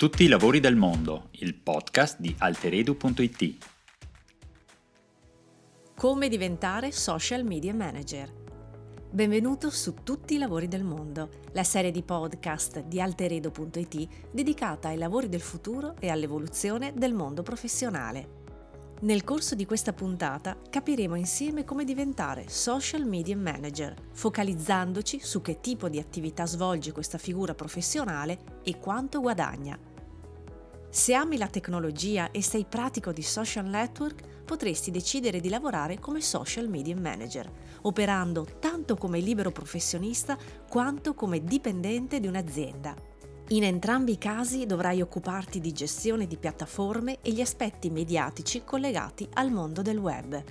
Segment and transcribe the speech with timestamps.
[0.00, 3.66] Tutti i lavori del mondo, il podcast di alteredu.it.
[5.94, 8.32] Come diventare social media manager.
[9.10, 14.96] Benvenuto su Tutti i lavori del mondo, la serie di podcast di alteredo.it dedicata ai
[14.96, 18.38] lavori del futuro e all'evoluzione del mondo professionale.
[19.02, 25.60] Nel corso di questa puntata capiremo insieme come diventare social media manager, focalizzandoci su che
[25.60, 29.89] tipo di attività svolge questa figura professionale e quanto guadagna.
[30.92, 36.20] Se ami la tecnologia e sei pratico di social network, potresti decidere di lavorare come
[36.20, 37.48] social media manager,
[37.82, 40.36] operando tanto come libero professionista
[40.68, 42.96] quanto come dipendente di un'azienda.
[43.50, 49.28] In entrambi i casi dovrai occuparti di gestione di piattaforme e gli aspetti mediatici collegati
[49.34, 50.42] al mondo del web.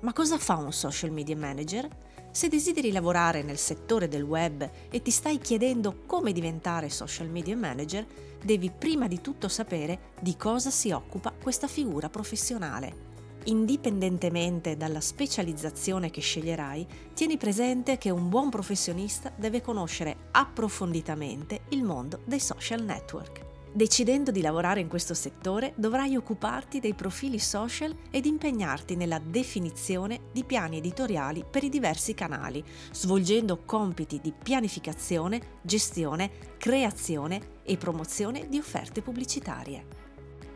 [0.00, 1.86] Ma cosa fa un social media manager?
[2.34, 7.56] Se desideri lavorare nel settore del web e ti stai chiedendo come diventare social media
[7.56, 8.04] manager,
[8.42, 13.12] devi prima di tutto sapere di cosa si occupa questa figura professionale.
[13.44, 21.84] Indipendentemente dalla specializzazione che sceglierai, tieni presente che un buon professionista deve conoscere approfonditamente il
[21.84, 23.53] mondo dei social network.
[23.76, 30.28] Decidendo di lavorare in questo settore dovrai occuparti dei profili social ed impegnarti nella definizione
[30.30, 38.46] di piani editoriali per i diversi canali, svolgendo compiti di pianificazione, gestione, creazione e promozione
[38.48, 39.84] di offerte pubblicitarie.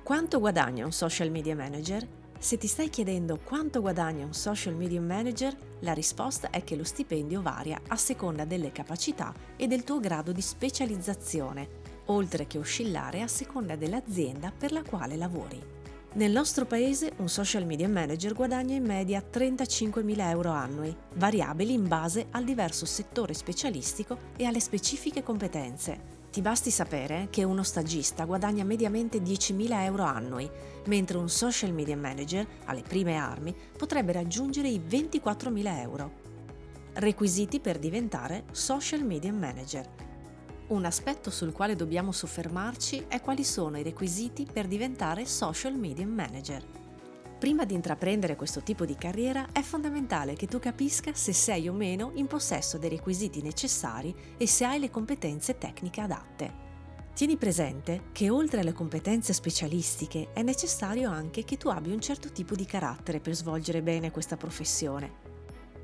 [0.05, 2.07] Quanto guadagna un social media manager?
[2.39, 6.85] Se ti stai chiedendo quanto guadagna un social media manager, la risposta è che lo
[6.85, 13.23] stipendio varia a seconda delle capacità e del tuo grado di specializzazione oltre che oscillare
[13.23, 15.77] a seconda dell'azienda per la quale lavori.
[16.15, 21.87] Nel nostro paese un social media manager guadagna in media 35.000 euro annui, variabili in
[21.87, 26.17] base al diverso settore specialistico e alle specifiche competenze.
[26.33, 30.51] Ti basti sapere che uno stagista guadagna mediamente 10.000 euro annui,
[30.87, 36.13] mentre un social media manager, alle prime armi, potrebbe raggiungere i 24.000 euro.
[36.95, 40.08] Requisiti per diventare social media manager.
[40.69, 46.07] Un aspetto sul quale dobbiamo soffermarci è quali sono i requisiti per diventare social media
[46.07, 46.63] manager.
[47.39, 51.73] Prima di intraprendere questo tipo di carriera è fondamentale che tu capisca se sei o
[51.73, 56.67] meno in possesso dei requisiti necessari e se hai le competenze tecniche adatte.
[57.15, 62.31] Tieni presente che oltre alle competenze specialistiche è necessario anche che tu abbia un certo
[62.31, 65.28] tipo di carattere per svolgere bene questa professione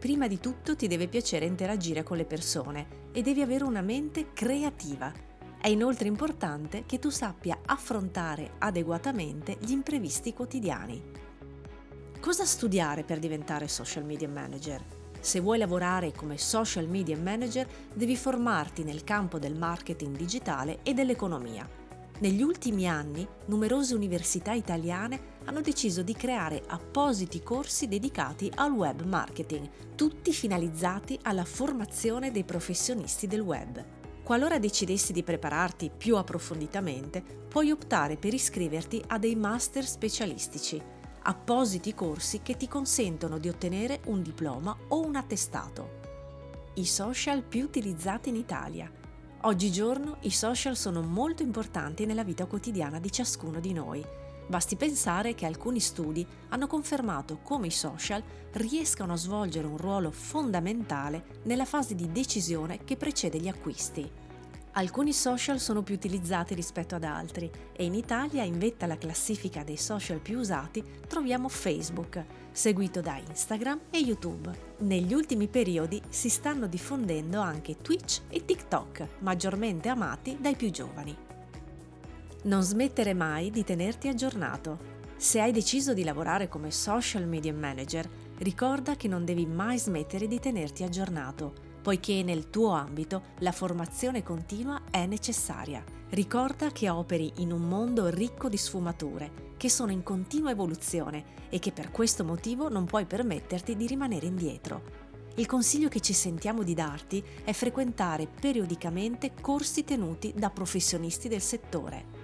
[0.04, 4.34] prima di tutto ti deve piacere interagire con le persone e devi avere una mente
[4.34, 5.10] creativa.
[5.59, 11.03] È inoltre importante che tu sappia affrontare adeguatamente gli imprevisti quotidiani.
[12.20, 14.84] Cosa studiare per diventare social media manager?
[15.20, 20.92] Se vuoi lavorare come social media manager devi formarti nel campo del marketing digitale e
[20.92, 21.66] dell'economia.
[22.21, 29.03] Negli ultimi anni numerose università italiane hanno deciso di creare appositi corsi dedicati al web
[29.03, 33.85] marketing, tutti finalizzati alla formazione dei professionisti del web.
[34.23, 40.81] Qualora decidessi di prepararti più approfonditamente, puoi optare per iscriverti a dei master specialistici,
[41.23, 46.01] appositi corsi che ti consentono di ottenere un diploma o un attestato.
[46.75, 48.91] I social più utilizzati in Italia.
[49.47, 54.05] Oggigiorno i social sono molto importanti nella vita quotidiana di ciascuno di noi
[54.47, 58.22] Basti pensare che alcuni studi hanno confermato come i social
[58.53, 64.10] riescano a svolgere un ruolo fondamentale nella fase di decisione che precede gli acquisti.
[64.72, 69.62] Alcuni social sono più utilizzati rispetto ad altri e in Italia, in vetta alla classifica
[69.62, 72.22] dei social più usati, troviamo Facebook,
[72.54, 74.48] seguito da Instagram e YouTube.
[74.78, 81.16] Negli ultimi periodi si stanno diffondendo anche Twitch e TikTok, maggiormente amati dai più giovani.
[82.44, 84.92] Non smettere mai di tenerti aggiornato.
[85.16, 90.28] Se hai deciso di lavorare come social media manager, ricorda che non devi mai smettere
[90.28, 95.84] di tenerti aggiornato, poiché nel tuo ambito la formazione continua è necessaria.
[96.09, 101.59] Ricorda che operi in un mondo ricco di sfumature, che sono in continua evoluzione e
[101.59, 105.03] che per questo motivo non puoi permetterti di rimanere indietro.
[105.34, 111.42] Il consiglio che ci sentiamo di darti è frequentare periodicamente corsi tenuti da professionisti del
[111.42, 112.23] settore.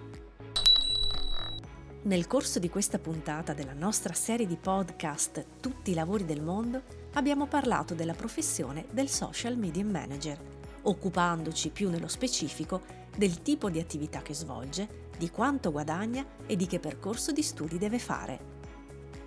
[2.03, 6.81] Nel corso di questa puntata della nostra serie di podcast Tutti i lavori del mondo
[7.13, 10.41] abbiamo parlato della professione del social media manager,
[10.81, 12.81] occupandoci più nello specifico
[13.15, 17.77] del tipo di attività che svolge, di quanto guadagna e di che percorso di studi
[17.77, 18.41] deve fare.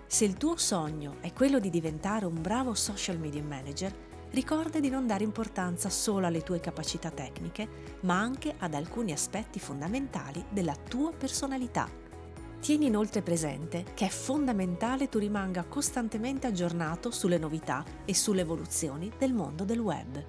[0.07, 3.93] Se il tuo sogno è quello di diventare un bravo social media manager,
[4.31, 7.67] ricorda di non dare importanza solo alle tue capacità tecniche,
[7.99, 12.02] ma anche ad alcuni aspetti fondamentali della tua personalità.
[12.63, 19.12] Tieni inoltre presente che è fondamentale tu rimanga costantemente aggiornato sulle novità e sulle evoluzioni
[19.18, 20.25] del mondo del web.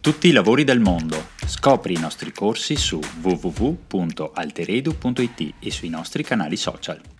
[0.00, 1.32] Tutti i lavori del mondo.
[1.46, 7.19] Scopri i nostri corsi su www.alteredu.it e sui nostri canali social.